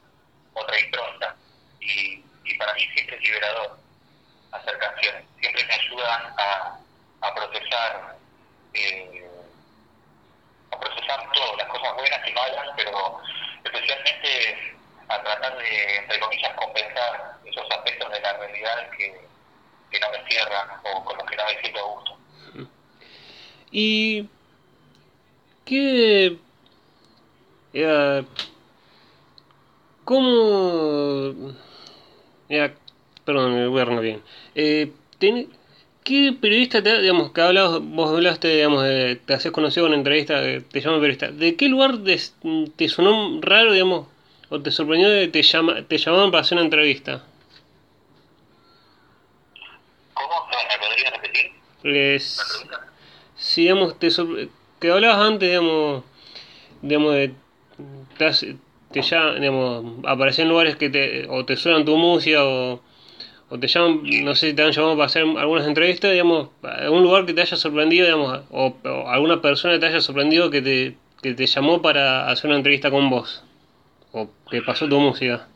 [0.53, 1.35] otra impronta.
[1.79, 3.80] Y, y para mí siempre es liberador
[4.51, 5.23] hacer canciones.
[5.39, 6.79] Siempre me ayudan a,
[7.21, 8.17] a procesar
[8.73, 9.29] eh,
[10.71, 13.21] a procesar todo, las cosas buenas y malas, pero
[13.63, 14.77] especialmente
[15.09, 19.19] a tratar de, entre comillas, compensar esos aspectos de la realidad que,
[19.89, 22.17] que no me cierran o con los que no me siento a gusto.
[23.71, 24.29] ¿Y
[25.65, 26.37] qué...
[27.73, 28.25] Eh,
[30.05, 31.53] ¿Cómo...
[32.49, 32.75] Eh,
[33.33, 34.21] perdón, voy a arrancar bien.
[34.55, 35.47] Eh, ten,
[36.03, 39.99] ¿Qué periodista, te, digamos, que hablabas, vos hablaste, digamos, de, te haces conocido en una
[39.99, 42.19] entrevista, te llaman periodista, ¿de qué lugar te,
[42.75, 44.07] te sonó raro, digamos,
[44.49, 47.23] o te sorprendió que te, llama, te llamaban para hacer una entrevista?
[50.15, 50.47] ¿Cómo?
[50.49, 51.51] ¿Me podrías repetir?
[51.83, 52.65] Les,
[53.35, 54.09] si, digamos, te
[54.79, 56.03] que hablabas antes, digamos,
[56.81, 57.33] digamos, de,
[58.17, 58.55] te,
[58.91, 62.81] te llaman, digamos, aparecen lugares que te, o te suenan tu música, o,
[63.51, 67.03] o te llaman, no sé si te han llamado para hacer algunas entrevistas, digamos, algún
[67.03, 68.73] lugar que te haya sorprendido, digamos, o,
[69.09, 72.89] alguna persona que te haya sorprendido que te, que te llamó para hacer una entrevista
[72.89, 73.43] con vos,
[74.13, 75.49] o que pasó tu música.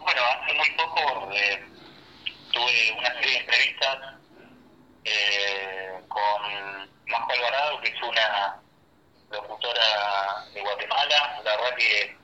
[0.00, 1.64] Bueno, hace muy poco eh,
[2.52, 3.98] tuve una serie de entrevistas
[5.04, 6.42] eh, con
[7.06, 8.60] Majo Alvarado, que es una
[9.30, 11.42] locutora de Guatemala.
[11.44, 12.16] La verdad que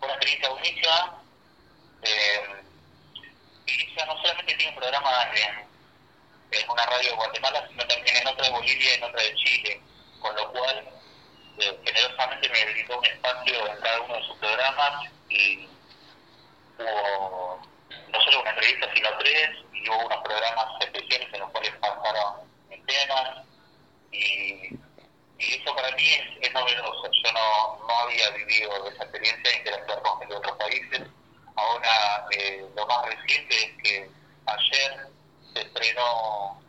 [0.00, 1.22] fue una experiencia buenísima.
[2.02, 2.59] Eh,
[4.06, 5.68] no solamente tiene un programa en,
[6.52, 9.34] en una radio de Guatemala, sino también en otra de Bolivia y en otra de
[9.36, 9.80] Chile,
[10.20, 10.88] con lo cual
[11.58, 15.68] eh, generosamente me brindó un espacio en cada uno de sus programas y
[16.78, 17.60] hubo
[18.08, 22.50] no solo una entrevista, sino tres, y hubo unos programas especiales en los cuales pasaron
[22.68, 23.46] mis temas,
[24.12, 24.74] y,
[25.38, 27.10] y eso para mí es, es novedoso.
[27.24, 31.00] Yo no, no había vivido esa experiencia de interactuar con gente de otros países.
[31.56, 34.10] Ahora, eh, lo más reciente es que
[34.46, 35.06] ayer
[35.52, 36.60] se estrenó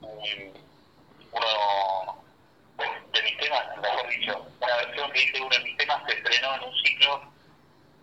[0.00, 0.52] un,
[1.32, 2.24] uno
[3.12, 6.16] de mis temas, mejor dicho, una versión que hice de uno de mis temas se
[6.16, 7.32] estrenó en un ciclo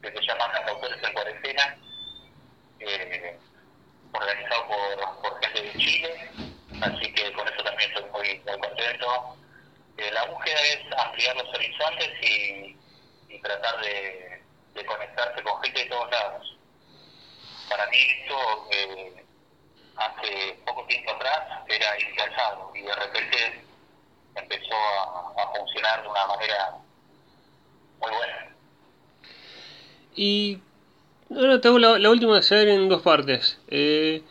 [0.01, 1.77] que se llama Cantautores en Cuarentena,
[2.79, 3.39] eh,
[4.11, 6.31] organizado por, por gente de Chile,
[6.81, 9.37] así que con eso también estoy muy, contento.
[9.97, 14.37] Eh, la búsqueda es ampliar los horizontes y tratar de,
[14.78, 16.56] de conectarse con gente de todos lados.
[17.69, 19.25] Para mí esto, eh,
[19.96, 23.65] hace poco tiempo atrás, era impensado y de repente
[24.36, 26.75] empezó a, funcionar de una manera
[28.00, 28.56] muy buena.
[30.15, 30.60] Y
[31.36, 33.60] ahora te hago la, última a ver en dos partes.
[33.67, 34.23] Eh,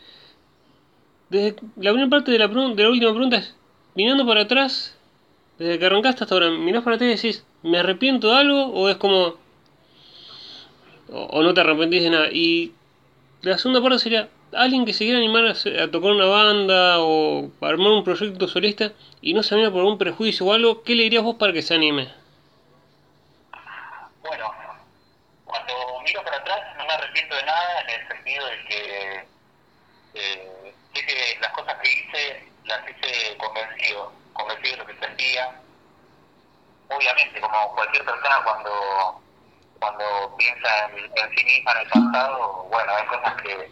[1.29, 3.55] desde, la primera parte de la, de la última pregunta es,
[3.95, 4.97] mirando para atrás,
[5.57, 8.67] desde que arrancaste hasta ahora, mirás para atrás y decís, ¿me arrepiento de algo?
[8.67, 9.46] ¿O es como
[11.11, 12.27] o, no te arrepentís de nada.
[12.31, 12.73] Y
[13.41, 17.49] la segunda parte sería alguien que se quiera animar a, a, tocar una banda o
[17.61, 18.91] armar un proyecto solista
[19.21, 21.61] y no se anima por algún prejuicio o algo, ¿qué le dirías vos para que
[21.61, 22.11] se anime?
[24.21, 24.53] Bueno,
[25.45, 25.73] cuando
[26.05, 29.27] miro para atrás no me arrepiento de nada en el sentido de que
[30.13, 35.61] eh, sé que las cosas que hice las hice convencido, convencido de lo que sentía.
[36.89, 39.21] Obviamente, como cualquier persona cuando
[39.79, 43.71] cuando piensa en, en sí misma, en el pasado, bueno, hay cosas que,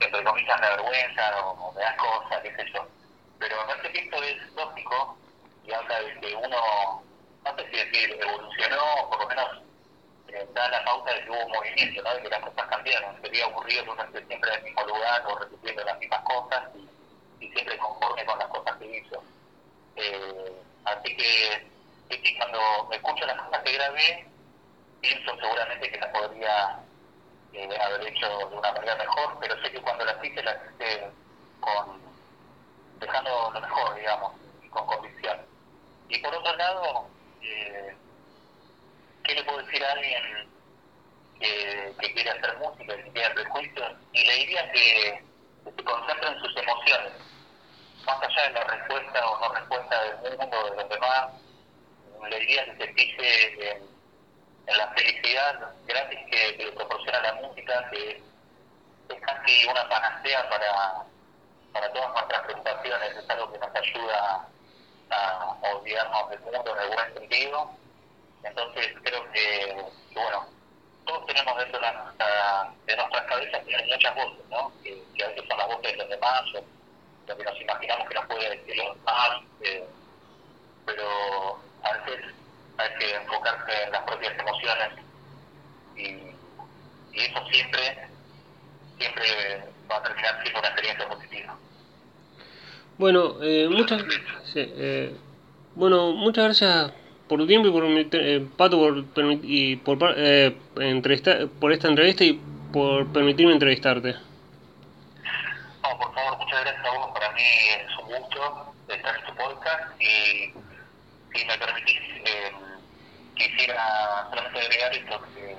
[0.00, 2.86] entre comillas me avergüenzan o, me dan cosas, qué sé yo.
[3.38, 5.18] Pero en este texto es lógico
[5.64, 7.02] y habla de que uno,
[7.44, 9.62] no sé si decir, evolucionó, por lo menos
[10.28, 12.14] eh, da la pauta de que hubo movimiento, ¿no?
[12.14, 13.22] de que las cosas cambiaron.
[13.22, 16.62] Sería aburrido que uno esté siempre en el mismo lugar o repitiendo las mismas cosas
[17.40, 19.22] y, siempre conforme con las cosas que hizo.
[19.96, 21.66] Eh, así que,
[22.08, 24.26] que cuando escucho las cosas que grabé,
[25.00, 26.80] pienso seguramente que las podría
[27.52, 31.10] eh, haber hecho de una manera mejor, pero sé que cuando las hice las hice
[31.60, 32.00] con
[33.00, 34.32] dejando lo mejor, digamos,
[34.62, 35.38] y con convicción.
[36.08, 37.08] Y por otro lado,
[37.42, 37.96] eh,
[39.24, 40.48] ¿qué le puedo decir a alguien
[41.38, 43.92] que, quiere hacer música que tiene prejuicios?
[44.12, 45.24] Y le diría que,
[45.64, 47.12] se concentre en sus emociones,
[48.04, 51.30] más allá de la respuesta o no respuesta del mundo, de los demás,
[52.30, 53.97] le diría que se fije en
[54.76, 58.22] la felicidad gratis que, proporciona la música, que
[59.08, 61.04] es casi una panacea para,
[61.72, 64.48] para todas nuestras preocupaciones, es algo que nos ayuda
[65.10, 67.70] a olvidarnos del mundo en el buen sentido.
[68.42, 69.76] Entonces creo que,
[70.14, 70.46] bueno,
[71.06, 74.72] todos tenemos dentro de, nuestra, de nuestras cabezas muchas voces, ¿no?
[74.82, 76.64] Que, a veces son las voces de los demás, o
[77.26, 79.88] lo que nos imaginamos que nos puede decir los demás, eh,
[80.86, 82.34] pero a veces
[82.78, 84.88] hay que enfocarse en las propias emociones
[85.96, 86.02] y,
[87.16, 87.98] y eso siempre,
[88.98, 91.56] siempre va a terminar siendo una experiencia positiva.
[92.98, 94.02] Bueno, eh, muchas,
[94.52, 95.16] sí, eh,
[95.74, 96.92] bueno, muchas gracias
[97.28, 99.04] por tu tiempo y por eh, Pato por
[99.42, 100.56] y por eh,
[101.60, 102.40] por esta entrevista y
[102.72, 104.14] por permitirme entrevistarte.
[105.82, 107.10] No, por favor, muchas gracias a vos.
[107.12, 110.52] Para mí es un gusto estar en tu podcast y
[111.38, 112.52] si me permitís, eh,
[113.36, 115.56] quisiera solamente agregar esto, que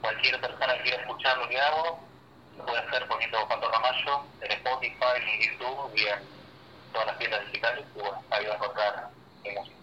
[0.00, 2.08] cualquier persona que quiera escuchar lo que hago,
[2.56, 6.20] lo puede hacer poniendo Pato Ramallo en Spotify, en YouTube y en
[6.92, 9.10] todas las tiendas digitales, y bueno, ahí va a encontrar
[9.44, 9.77] mi música.